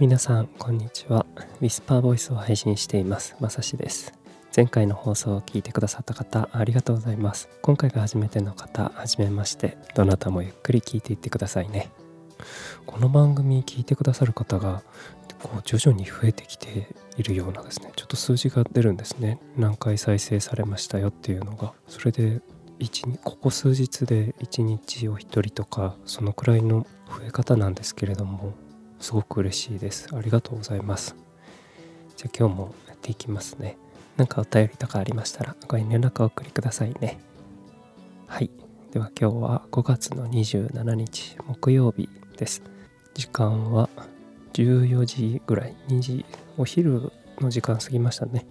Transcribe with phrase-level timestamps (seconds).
[0.00, 1.24] 皆さんこんにちは。
[1.60, 3.36] ウィスパーボイスを配信しています。
[3.38, 4.12] まさしです。
[4.54, 7.48] 前回の放送を聞いてくださった方ありがとうございます。
[7.62, 9.78] 今回が初めての方はじめまして。
[9.94, 11.90] どなたもゆっくり聞いていってくださいね。
[12.86, 14.82] この番組聞いてくださる方が
[15.40, 17.92] こう徐々に増えてきているようなですね。
[17.94, 19.38] ちょっと数字が出るんですね。
[19.56, 21.72] 何回再生されましたよっていうのが。
[21.86, 22.40] それで
[23.22, 28.54] ここ数日で1日お一人とかそのくらいの増え方なんですけれども。
[29.04, 30.08] すごく嬉しいです。
[30.16, 31.14] ありがとうございます。
[32.16, 33.76] じゃあ今日もやっていきますね。
[34.16, 37.18] なんかお便りとかありましたらご遠慮なくお送りくださいね。
[38.26, 38.50] はい。
[38.92, 42.08] では今日は5月の27日木曜日
[42.38, 42.62] です。
[43.12, 43.90] 時間は
[44.54, 45.76] 14時ぐらい。
[45.88, 46.24] 2時
[46.56, 48.46] お昼の時間過ぎましたね。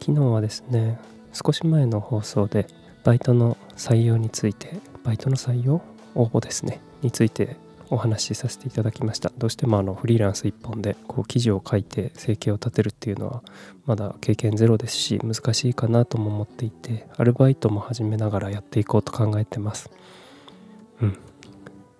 [0.00, 0.98] 昨日はですね
[1.32, 2.66] 少し前の放送で
[3.04, 5.80] バイトの採用についてバイトの採用
[6.14, 6.82] 応募ですね。
[7.00, 7.56] について
[7.90, 9.32] お話しさせていただきました。
[9.36, 13.42] どうしてもあのフリーランス1本でこう記事を書いて生計を立てるっていうのは
[13.86, 19.90] まだ経験ゼロですし難しいかなとも思っていてアルバイトも始めながらやっていこうと考えてます。
[21.00, 21.18] うん。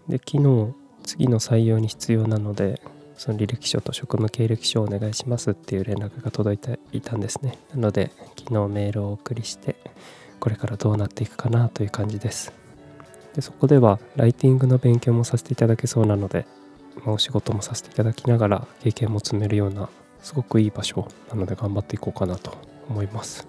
[0.09, 2.81] で昨日次の採用に必要なので
[3.17, 7.59] その履歴書と職務経歴書をお願いしますっていう連絡が届いていたんですね。
[7.75, 9.77] なので昨日メールをお送りして
[10.41, 12.64] これからどうなっていくかなという感じです。
[13.35, 16.47] でそこではライティングの勉強もさせていただけそうなので、
[17.05, 19.89] まあ、お仕事もさせていただきながら経験も積めるような
[20.21, 22.57] すごくいい場所なので頑張っていこうかなと
[22.89, 23.47] 思います。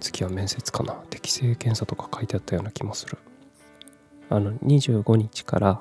[0.00, 0.94] 次は面接かな。
[1.08, 3.18] 適性検査とか書いてあったような気もする。
[4.30, 5.80] あの25日から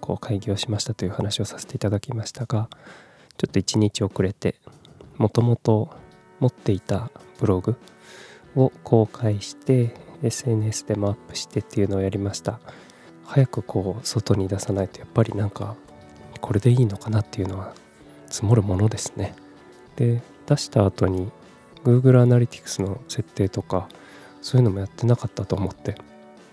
[0.00, 2.68] こう開業しましたという話をさせていただきましたが
[3.38, 4.56] ちょっと1日遅れて
[5.16, 5.90] もともと
[6.40, 7.76] 持っていたブログ
[8.56, 12.60] を公開して SNS でもアップしてっていうのをやりました。
[13.24, 15.76] 早くこう外に出さないとやっぱりなんか
[16.40, 17.74] これでいいのかなっていうのは
[18.26, 19.34] 積もるものですね。
[19.96, 21.30] で出した後に
[21.84, 23.88] Google Analytics の設定とか
[24.42, 25.94] そういうのもやってなかったと思って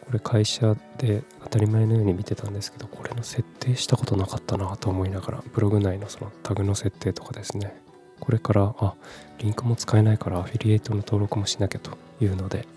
[0.02, 7.76] これ会社で当たり前のように見てたんですけどこれの設定したことなかったなと思いながらブログ内のそのタグの設定とかですね。
[8.20, 8.94] これからあ
[9.40, 12.68] リンクも使えないからアフィリエイトの登録もしなきゃというので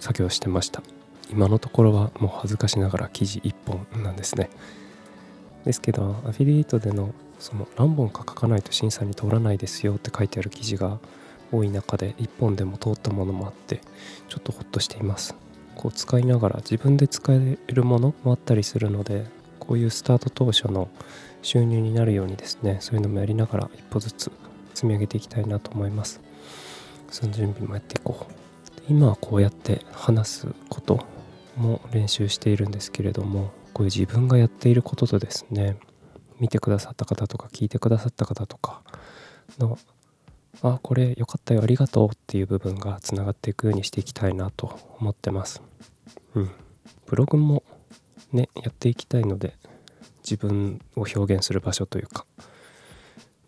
[0.00, 0.82] 作業してました。
[1.30, 4.50] 今のところはもう恥ずかしながら記事1本なんですね。
[5.64, 10.98] ですけどアフィリエイトでのその何本か書かないと審査に通らないですよって書いてある記事が
[11.52, 13.80] 多い中で1本でも通ったものもあって
[14.28, 15.34] ちょっとホッとしています。
[15.76, 19.26] こう使いながら自分で使えるものもあったりするので
[19.60, 20.88] こういうスタート当初の
[21.42, 24.32] 収入になるようにですねそういうのもやりながら一歩ずつ
[24.74, 26.20] 積み上げていきたいなと思います。
[27.10, 28.37] その準備もやっていこう。
[28.88, 31.04] 今はこうやって話すこと
[31.56, 35.76] も練習しているんですけれどもこういう自分がやっていることとですね
[36.40, 38.82] 見てくださった方とか聞いてくださった方とか
[39.58, 39.78] の
[40.62, 45.62] あこれよかったよありがとうっていう部分がつながっていくようにしていきたいなと思ってます。
[46.34, 46.50] うん。
[47.06, 47.62] ブログも
[48.32, 49.54] ねやっていきたいので
[50.22, 52.26] 自分を表現する場所というか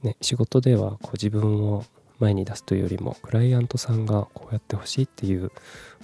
[0.02, 1.84] ね仕事ではこう自分を
[2.20, 5.50] 前に出すというよりもクライアントさんがこうやってほしいっていう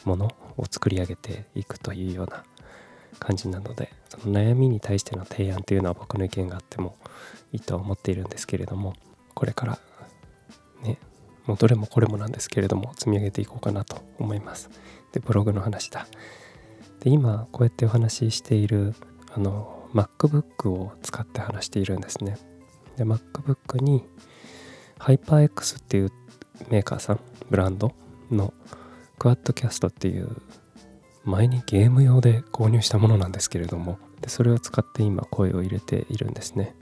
[0.04, 2.44] ものを作り上げていくというような
[3.18, 6.96] 感じなのでその悩みに対しての提案というのは僕の意見があっても
[7.52, 8.94] いいと思っているんですけれども
[9.34, 9.78] これから
[10.82, 10.98] ね
[11.46, 14.68] もうどれもこれもなんですけれども積み上げていこうかなと思います。
[15.12, 16.06] でブログの話だ。
[17.00, 18.94] で今こうやってお話ししている
[19.32, 22.36] あの MacBook を使って話しているんですね。
[22.96, 24.02] で MacBook に
[24.98, 26.12] ハイパー X っていう
[26.70, 27.20] メーカーさん
[27.50, 27.92] ブランド
[28.30, 28.52] の
[29.18, 30.36] クワッドキャストっていう
[31.24, 36.74] 前にゲーム用で購入したものなんですけれどもでそれを使って今声を入れているんですね。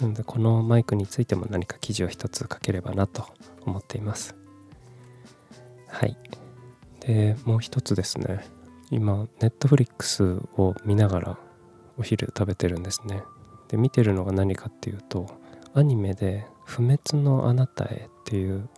[0.00, 3.26] なのでこのマイクについても何か記事を一つ書ければなと
[3.64, 4.36] 思っています。
[5.88, 6.16] はい。
[7.00, 8.44] でもう一つですね。
[8.90, 11.38] 今ネットフリックスを見ながら
[11.98, 13.22] お昼食べてるんですね。
[13.68, 15.26] で見てるのが何かっていうと
[15.74, 18.68] アニメで不滅のあなたへっていう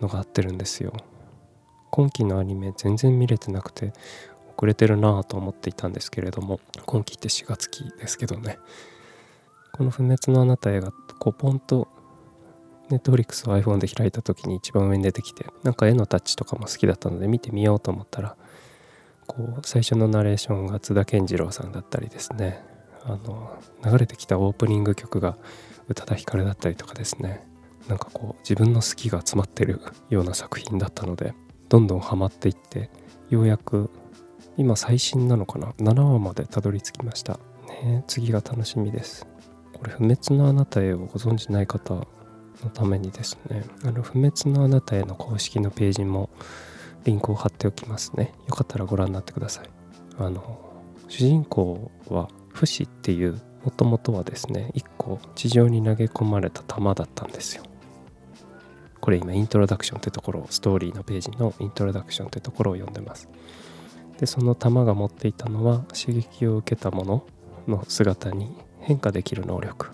[0.00, 0.92] のが合ってるんですよ。
[1.92, 3.92] 今期のアニメ全然見れてなくて
[4.56, 8.58] 遅れてるなぁと思っていたんですけれども今期って4月期ですけどね。
[9.72, 10.90] この不滅のあなたへが
[11.20, 11.86] こうポンと
[12.90, 18.36] ネットフリックスを iPhone で開いた時に一番上に出てきてなんか絵のタッチとかも好きだったので見てみようと思ったら
[19.28, 22.73] こう最初のナレーションが津田健次郎さんだったりですね。
[23.04, 25.36] あの流れてきたオープニング曲が
[25.88, 27.46] 宇多田ヒカルだったりとかですね。
[27.88, 31.34] なんかこう自分の好きが詰まってるような作品だったので
[31.68, 32.90] どんどんハマっていって
[33.28, 33.90] ようやく
[34.56, 37.38] 今最新なのかな？7話までたどり着きました。
[37.66, 39.26] ね次が楽しみです。
[39.74, 42.06] これ不滅のあなたへをご存じない方の
[42.72, 43.64] ためにですね。
[43.84, 46.30] あの不滅のあなたへの公式のページも
[47.04, 48.32] リンクを貼っておきますね。
[48.48, 49.68] よかったらご覧になってください。
[50.16, 50.58] あの
[51.08, 57.64] 主人公は不死っていうもともとはですね1個地上に投げ込まれた弾だったんですよ。
[59.00, 63.28] これ今イントロダクションってところをストーリーのページのイントロダクションってところを読んでます。
[64.18, 67.26] でその弾が持っていたのは刺激を受けたもの
[67.66, 69.90] の姿に変化できる能力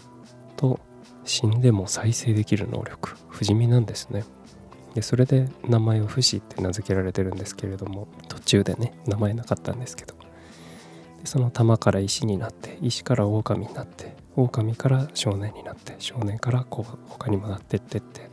[0.56, 0.78] と
[1.24, 3.16] 死んでも再生できる能力。
[3.28, 4.24] 不死身なんですね。
[4.94, 10.19] でそれで名前を不死って名付けられてるんですけれども途中でね名前なかったんですけど。
[11.24, 18.30] その玉から石になって石から狼になって狼から少年になって少年からこう他にもなってってって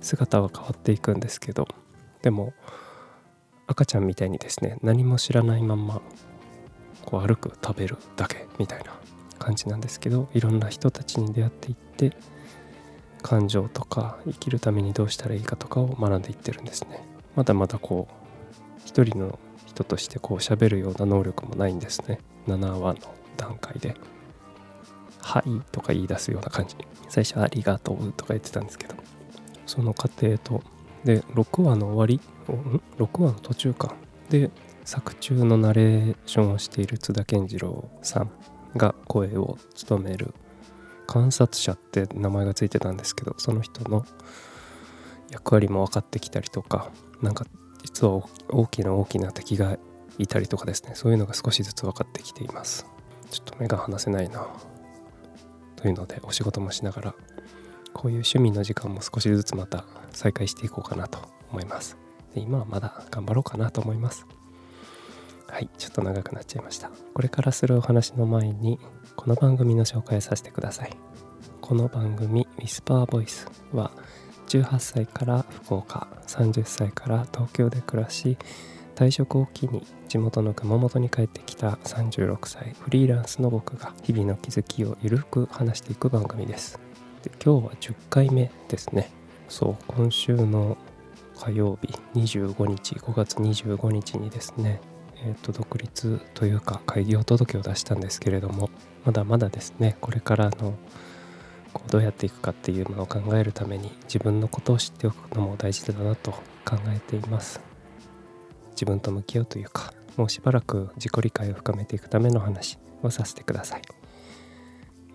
[0.00, 1.68] 姿は変わっていくんですけど
[2.22, 2.52] でも
[3.66, 6.00] 赤ちゃんみたいにですね何も知らないまんま
[7.04, 8.92] こう歩く食べるだけみたいな
[9.38, 12.16] 感じなんですけどいろんな人たちに出会っていって
[13.22, 17.06] 感情とか生きるためにどうしたらいいかとかを学んでいってるんですね。
[17.34, 19.38] まだまだこう一人の
[19.74, 22.18] 人としてこう喋るような能力もないんですね。
[22.46, 23.00] 7話の
[23.36, 23.96] 段階で
[25.20, 26.76] 「はい」とか言い出すような感じ。
[27.08, 28.94] 最初は「ありがとう」とか言ってたんですけど。
[29.66, 30.62] その過程と。
[31.04, 32.20] で6話の終わり。
[32.98, 33.94] 6話の途中か。
[34.30, 34.50] で
[34.84, 38.30] 作中のナレーションをしている津田健次郎さん
[38.76, 40.34] が声を務める。
[41.06, 44.06] 観察者って名前がついてたんですけどその人の
[45.30, 46.90] 役割も分かってきたりとか
[47.20, 47.46] なんか
[47.84, 49.78] 実は大きな大きな敵が
[50.18, 52.86] いたりとかですねそういうのが少しずつ分かってきています。
[53.30, 54.48] ちょっと目が離せないな。
[55.76, 57.14] というのでお仕事もしながら
[57.92, 61.18] こういう趣味の時間も少しずつまた再開していこうかなと
[61.50, 61.96] 思います。
[62.34, 64.26] で今はまだ頑張ろうかなと思います。
[65.46, 66.90] はいちょっと長くなっちゃいました。
[67.12, 68.78] これからするお話の前に
[69.14, 70.96] この番組の紹介させてください。
[71.60, 73.90] この番組「ウィスパーボイスは
[74.48, 78.36] 18歳から福岡30歳から東京で暮らし
[78.94, 86.78] 退職を機に地元の熊本に帰ってきた36歳フリーランスの僕が日々の気づきをゆるく話していく番組です。
[87.22, 89.10] で今日は10回目ですね。
[89.48, 90.76] そう今週の
[91.36, 94.80] 火曜日25日5月25日にですね
[95.26, 98.68] えーと、独立というか開業届を出したんですけれども
[99.04, 100.74] まだまだですねこれからの
[101.74, 106.30] こうどうやっていくかっていうのを考えるために自分のことを知っておくのも大事だなと
[106.64, 107.60] 考えています。
[108.70, 113.82] 自分と向き合うというかもうしばらく自己理解を深めていくための話をさせてください、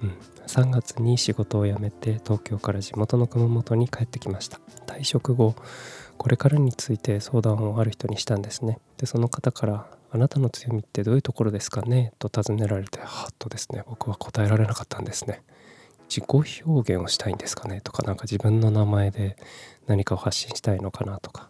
[0.03, 0.17] うん、
[0.47, 4.59] 3月に仕事を辞めて東京から地元の熊本に帰ってきました。
[4.85, 5.55] 退職後
[6.17, 8.79] これからについて相談をある人にしたんですね。
[8.97, 12.13] でその方からあなたの強みってどういうところですかね？
[12.19, 13.83] と尋ねられてはっとですね。
[13.87, 15.43] 僕は答えられなかったんですね。
[16.09, 17.81] 自己表現をしたいんですかね？
[17.81, 19.37] とか何か自分の名前で
[19.87, 21.19] 何かを発信したいのかな？
[21.19, 21.49] とか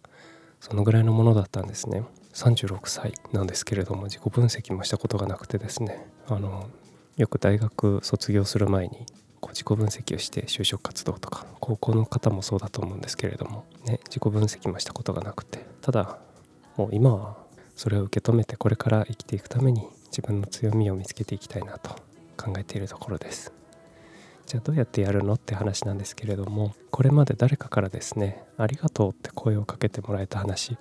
[0.59, 2.03] そのぐらいのものだったんですね。
[2.33, 6.05] 36歳なんですけれども自己分析もしたことがなくてですね。
[6.27, 6.69] あの
[7.17, 9.05] よく大学卒業する前に
[9.39, 15.65] こう自己分析をして就職活動とか高校の方もそうだと思うんですけれども、ね、自己分析もしたことがなくて。
[15.81, 16.19] ただ
[16.75, 17.37] もう今は
[17.75, 21.91] それを受け止めてこれから生きていくために自分の強みを見つけていきたいなと
[22.37, 23.58] 考えているところです。
[24.49, 30.75] じゃあどうやってやるのって話なんですけれどもこれまで誰かからですねありがとうって声をかけてもらえた話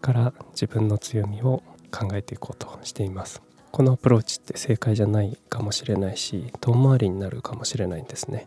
[0.00, 3.42] から自分の強みを考えていこうとしています。
[3.70, 8.46] このアプローチって正解じゃないかもしれないし遠回りになるかもしれないんですね。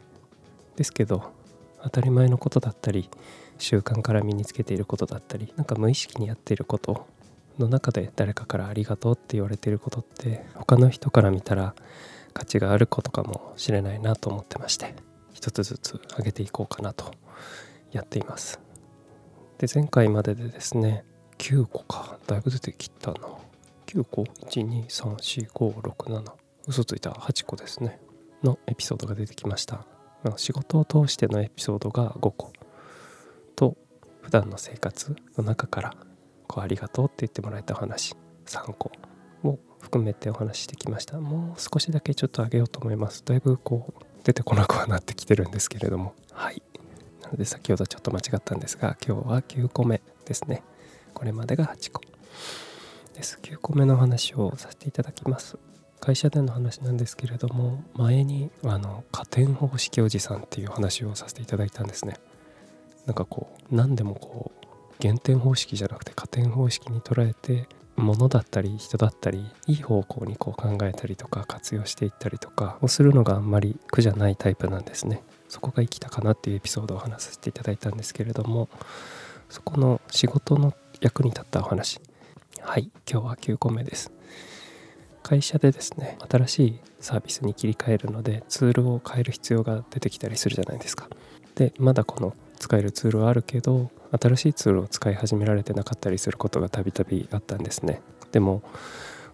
[0.78, 1.32] ですけど
[1.84, 3.08] 当たり前のことだったり
[3.60, 7.06] 習慣から身につけていることだったりなんか無意識にやっていること
[7.60, 11.76] の中で誰かからありがとうって言われていることって他の人から見たら
[12.34, 14.96] 価値があることかもしれないなと思ってまして
[15.34, 17.12] 一つずつ上げていこうかなと
[17.92, 18.60] やっています。
[19.58, 21.04] で前回まででですね
[21.40, 22.20] 9個か。
[22.28, 23.20] だいぶ出てきたな。
[23.88, 26.24] 9個？1234567
[26.68, 27.10] 嘘ついた。
[27.12, 28.00] 8個ですね。
[28.44, 29.88] のエピソードが出てきました。
[30.36, 32.54] 仕事を通してのエピソードが5個。
[33.56, 33.76] と
[34.22, 35.96] 普段の生活の中から
[36.48, 38.16] こうありがとうって言ってもらえた話。
[38.46, 38.92] 3個。
[39.44, 41.20] を含めてお話ししてきました。
[41.20, 43.24] もう少しだけちょっと上げようと思います。
[43.26, 46.14] だいぶこう出てこなくはなってきてるんですけれども。
[46.32, 46.62] はい。
[47.22, 50.64] なので先ほどちょっと間違ったんですが今日は9個目ですね。
[51.14, 52.02] これまでが8個。
[53.14, 53.40] です。
[53.42, 55.58] 9個目の話をさせていただきます。
[56.00, 62.16] 会社での話なんですけれども前にあの加点方式おじさんっていう話をさせていただいたんですね。
[63.06, 64.66] なんかこう何でもこう
[65.00, 67.68] 減点方式じゃなくて加点方式に捉えて
[68.00, 75.24] ものだったり人だったりいい方向にこう考えたりとか活用していったりとかをするのがあんまり苦じゃないタイプなんですね。
[75.48, 78.70] そこが生きたかなっていうエピソードを話させていただいたんですけれども
[79.50, 82.00] そこの仕事の役に立ったお話。
[82.62, 84.12] はい今日は9個目です。
[85.24, 91.08] 会社でですね新しいサービスに切り替えるのでツールを変える必要が出てきたりするじゃないですか。
[91.56, 98.02] でまだこの使えるツールはあるけど新しいツールを使い始められてなかったりすることがたびたびあったんですね。
[98.32, 98.64] でも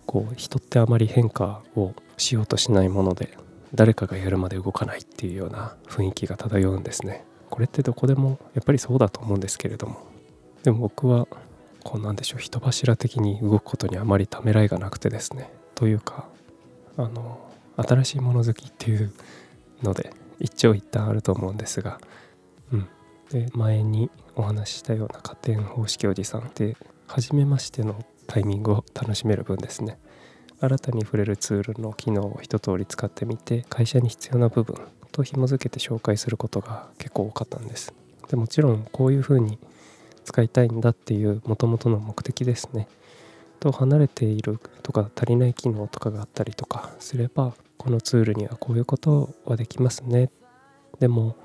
[0.06, 3.38] こう人ってあまり変化をしようとしないもので
[3.74, 7.26] 誰かがやるまで動かないっていうような雰囲気が漂うんですね。
[7.50, 9.98] これってどこでもやっぱりそうだと思うんですけれども。
[10.64, 11.28] でも僕は
[11.84, 15.52] こうなんでしょう人柱的に動くことにあまりためらいがなくてですね。
[15.76, 16.28] というか
[16.98, 17.40] あの
[17.78, 19.14] 新しいもの好きっていう
[19.84, 22.00] ので一長一短あると思うんですが。
[22.72, 22.88] うん。
[23.30, 26.76] で前にお話ししたような加点方式おじさんで
[27.08, 29.98] 初めましてのタイミングを楽しめる分ですね。
[30.60, 34.78] 新たに触れるツールの機能を一通り使ってみて会社に必要な部分
[35.12, 37.94] と紐づけて紹介することが結構多かったんです。
[38.30, 39.60] でもちろんこういうふうに
[40.24, 42.88] 使いたいんだっていうもともとの目的ですね。
[43.60, 50.30] と離れているとか足りない機能とかがあったりとかすればこのツールにはこういうことはできますね。
[51.00, 51.36] でも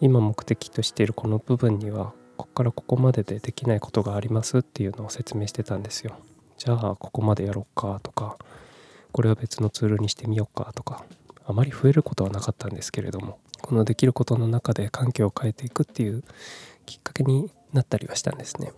[0.00, 6.16] 今目的としているこの部分にはここからここまででできないことがありますっていうのを説明してたんですよ。
[6.58, 8.36] じゃあここまでやろうかとか
[9.10, 11.04] これは別のツールにしてみようかとか
[11.44, 16.22] あまり増えることはなかったんですけれどもこのできることの中で環境を変えていくっていう
[16.86, 18.72] きっかけになったりはしたんですね。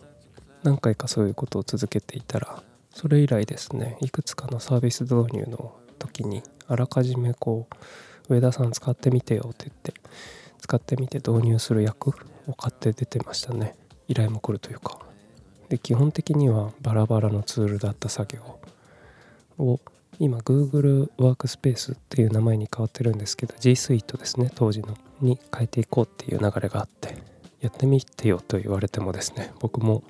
[0.63, 7.69] 何回かそういうことを続けていたらそれ以来ですねいくつかのサービス導入の時にあらかじめこ
[8.29, 9.93] う上田さん使ってみてよって言って
[10.65, 12.09] 使ってみて導入する役
[12.47, 13.75] を買って出てましたね。
[14.09, 14.99] 依頼も来るというか。
[15.69, 18.59] で基本的にはバラバラのツールだった作業
[19.59, 19.81] を
[20.19, 27.17] 今 Google ワークスペースっていう名前に変わってるんですけど G Suite ですね当時のに変えていこうっていう流れがあって
[27.61, 30.03] やってみてよと言われてもですね僕も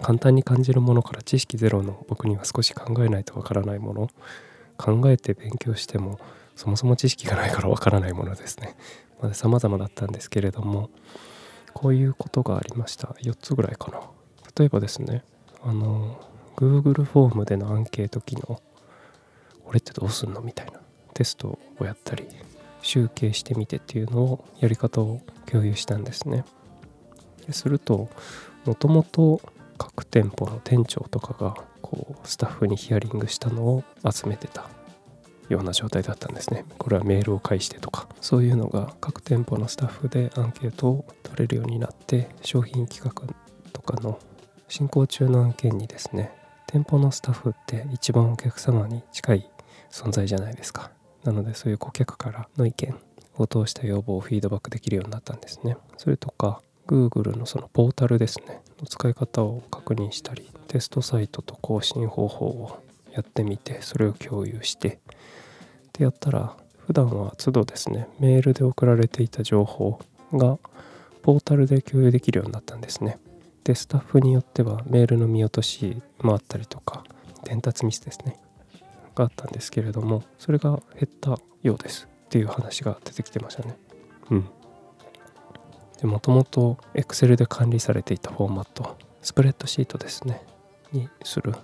[0.00, 4.08] 簡単に感じるものから知識ゼロの僕には少し考えないとわからないもの
[4.78, 6.18] 考えて勉強しても
[6.56, 8.76] そもそも知識がないからわからないものですね。
[9.22, 10.90] まで様々だったんですけれども
[11.72, 13.08] こういうことがありました。
[13.22, 14.00] 4つぐらいかな。
[14.56, 15.24] 例えばですね
[15.62, 16.20] あの
[16.56, 18.60] Google フォームでのアンケート機能
[19.64, 20.80] これってどうすんのみたいな
[21.14, 22.26] テストをやったり
[22.82, 26.44] 集計してみてっていうのをやり方を共有したんですね。
[27.50, 28.08] すると
[28.64, 29.40] もともと
[29.78, 34.68] 各店舗の店長とかがこうスタッフにヒアリングしたのを集めてた。
[35.48, 36.64] ような状態だったんですね。
[36.78, 43.34] これはメールを介してとかそういうのが各店舗のスタッフでアンケートを取れるようになって商品企画
[43.72, 44.18] とかの
[44.68, 46.32] 進行中の案件にですね
[46.66, 49.50] 店舗のスタッフって一番お客様に近い
[49.90, 50.90] 存在じゃないですか。
[51.24, 52.96] なのでそういう顧客からの意見
[53.36, 55.76] を通した要望をフィードバックできるようになったんですね。
[55.98, 62.82] それとか Google のそのポータルですねの使い方を確認したりテストサイトと更新方法を
[63.12, 64.98] やってみてそれを共有してっ
[65.92, 70.00] てやったら普段は都度ですねメールで送られていた情報
[70.32, 70.58] が
[71.22, 73.18] ポータルで共有できるようになったんですね。
[73.64, 77.04] でスタッフによってはメールの見落としもあったりとか
[77.44, 78.36] 伝達ミスですね
[79.14, 83.76] があったんですけれどもそれが減ったようですっていう話が出てきてましたね。
[84.30, 84.48] うん。
[86.00, 90.42] でもともと Excel で管理されていたフォーマットスプレッドシートですね
[90.90, 91.54] にする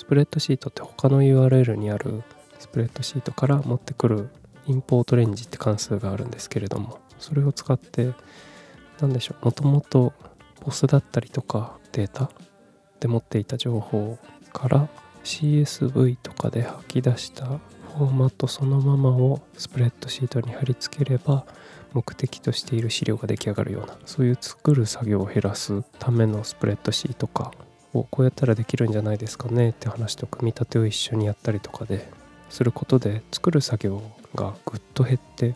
[0.00, 2.22] スプレッドシートって他の URL にある
[2.58, 4.30] スプレッドシートから持ってくる
[4.66, 8.14] インポートレンジって関数があるんですけれどもそれを使って
[8.98, 10.14] 何でしょうもともと
[10.64, 12.30] ボスだったりとかデータ
[12.98, 14.16] で持っていた情報
[14.54, 14.88] から
[15.22, 21.44] CSV とかで吐き出したフォーマットそのままをスプレッドシートに貼り付ければ
[21.92, 27.52] 目的としている資料が出来上がるようなそういう作る作業を減らすためのスプレッドシートか。
[27.92, 32.08] をこうやったらできるんじゃないですかねって話と組み立てを一緒にやったりとかで
[32.48, 34.02] することで作る作業
[34.34, 35.54] がぐっと減って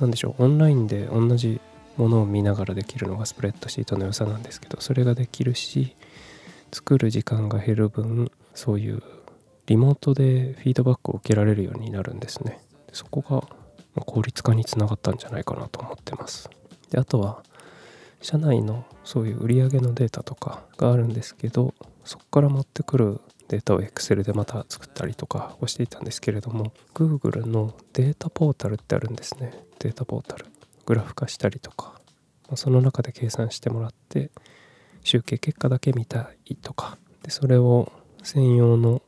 [0.00, 1.60] 何でしょうオンラインで同じ
[1.96, 5.94] ものを見ながらできるのがスプレッドシートの良さなんですけどそれができるし
[6.72, 9.02] 作る時間が減る分そういう
[9.66, 12.60] リモートでフィードバックを受けられるようになるんですね。
[12.92, 16.50] そこが効率化につながったんじゃないかなと思ってます。
[16.90, 17.42] であとは
[18.24, 21.74] 社内のそういう売り上げのデータとかがあるんですけど
[22.06, 29.52] そこから持ってくるデータを Excel でまた作ったりとかをしていたんですけれども Google のデータポータルってあるんですね。
[29.78, 30.46] データポータル
[30.86, 32.00] グラフ化したりとか、
[32.48, 34.30] まあ、その中で計算してもらって
[35.02, 39.02] 集計結果だけ見たいとかでそれを専用の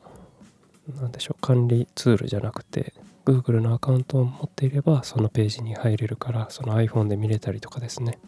[1.00, 2.92] 何でしょう管理ツールじゃなくて
[3.24, 8.18] Google のアカウントを持っていればそのページに入れるからその iPhone で見れたりとかですね。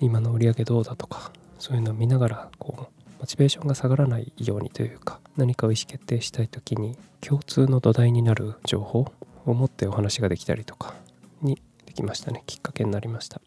[0.00, 9.12] 今の売り上げどうだとかそういうのを見ながらこうモチベーションが下がらないようにというか何かを意思決定したい時に共通の土台になる情報
[9.44, 10.94] を持ってお話ができたりとか
[11.42, 12.44] にできましたね。
[12.46, 13.40] きっかけになりました。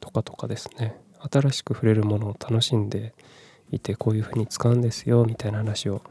[0.00, 0.96] とかとかですね。
[1.20, 3.14] 新しく触れるものを楽しんで
[3.72, 6.02] いてこういう風に使うんですよみたいな話を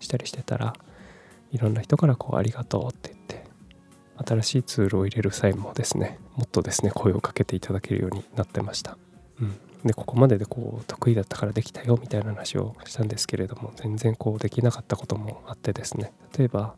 [0.00, 0.74] したりしてたら
[1.52, 3.14] いろんな人からこうありがとうって
[4.26, 8.96] 新しいツールを入れる際もですねもっとですね声をかけていただけるようになってました。
[9.40, 16.74] うん、でここまででこう得意だったからできたよみたいな話をしたんですけれども全然こうできなかったこともあってですね例えば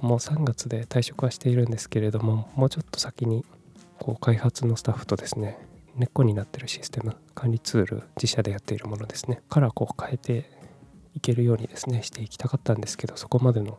[0.00, 3.44] もう3月で退職はしているんですけれどももうちょっと先に
[3.98, 5.58] こう開発のスタッフとですね
[5.96, 10.50] 根っこになってるシステム管理ツール自社でやっているものですねからこう変えて
[11.14, 13.78] いけるようにですねしていきたかったんですけどそこまでの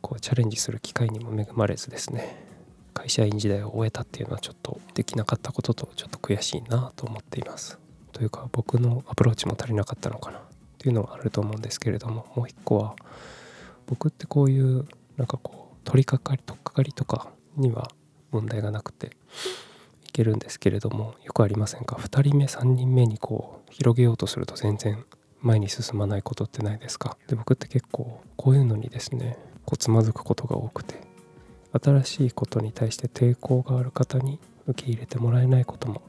[0.00, 2.46] こうチャレンジする機会にも恵まれずですね。
[2.94, 7.78] 会社員時代を終えたっていうのはちょっとできなかったこととちょっと悔しいなと思っています。
[8.12, 10.38] というか僕のアプローチも足りなかったのかな。
[10.38, 10.42] っ
[10.78, 12.94] ていうのはあると思うんですけれどももう一個は
[13.86, 14.86] 僕ってこういう
[15.16, 17.90] なんかこう取り掛かり取っかかりとかには
[18.30, 19.16] 問題がなくて
[20.06, 25.04] いけるんですけれどもよくありませんか？2人目3人目にこう広げようとすると全然
[25.40, 27.16] 前に進まないことってないですか？
[27.26, 29.36] で僕って結構こういうのにですね
[29.68, 30.94] こうつまずくことが多くて
[31.78, 36.00] 新しいことに対して抵抗がある方に受け入れてもらえないことも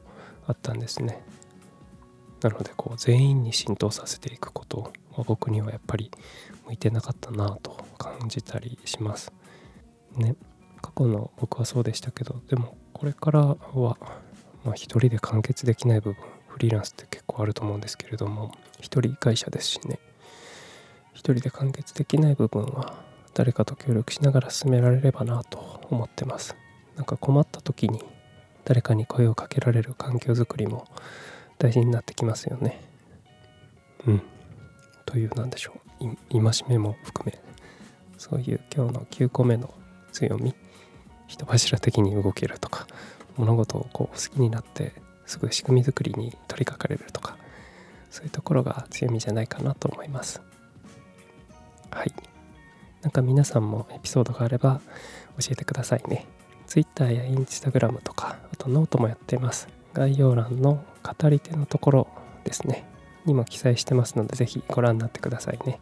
[0.46, 1.22] あったんですね。
[2.40, 6.10] なのでこう全員に浸透させていくことは僕にはやっぱり
[6.64, 9.30] 向いてなかったなと感じたりします。
[10.16, 10.36] ね
[10.80, 13.98] 過去の僕はそうでしたけどでもこれからは
[14.64, 19.98] まあ一人で完結できない部分フリーランスって結構あると思うんですけれども一人会社ですしね。
[21.12, 26.56] 一人で完結できない部分は誰かと協力しながら進められればなと思ってます。
[26.96, 28.02] なんか困った時に
[28.64, 30.86] 誰かに声をかけられる環境づくりも
[31.58, 32.80] 大事になってきますよね。
[34.06, 34.22] うん。
[35.06, 35.80] というなんでしょう。
[36.30, 37.38] 戒めも含め
[38.16, 39.72] そういう今日の9個目の
[40.12, 40.54] 強み
[41.26, 42.86] 人柱的に動けるとか
[43.36, 44.92] 物事をこう好きになって
[45.26, 47.36] すぐ仕組み作りに取り掛かれるとか
[48.10, 50.42] そういうところが強みじゃないかなと思います。
[51.90, 52.12] はい。
[53.02, 54.80] なんか皆さんもエピソードがあれば
[55.38, 56.26] 教えてくださいね。
[56.66, 59.68] Twitter や Instagram とかあとノートもやってます。
[59.92, 62.08] 概要欄の語り手のところ
[62.44, 62.84] ですね。
[63.24, 65.80] にも記載してますので是非ご覧になってくださいね。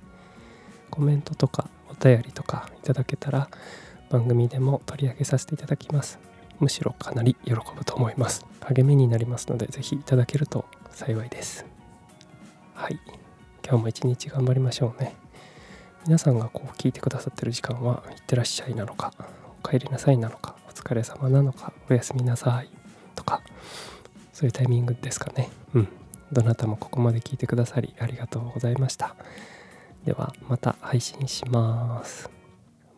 [0.90, 3.48] コメントとかお便りとかいただけたら
[4.10, 6.18] 番組でも取り上げさせていただきます。
[6.60, 8.44] むしろかなり喜ぶと思います。
[8.60, 11.66] 励みになりますので是非いただけると幸いです。
[12.74, 12.98] はい。
[13.64, 15.14] 今日も一日頑張りましょうね。
[16.08, 19.12] 皆さんがこう聞いてくださってる時間は「いってらっしゃい」なのか
[19.62, 22.70] 「お帰りなさい」なのか「お疲れ様なのか「おやすみなさい」
[23.14, 23.42] とか
[24.32, 25.50] そういうタイミングですかね。
[25.74, 25.88] うん。
[26.32, 29.16] どなたもここまで聞いてくださりありがとうございました。
[30.06, 32.30] ではまた配信します。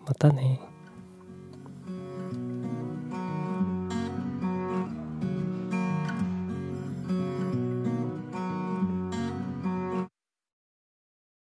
[0.06, 0.69] またね。